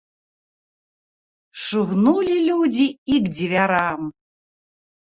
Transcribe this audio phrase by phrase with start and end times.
[1.65, 4.01] Шугнулі людзі і к дзвярам.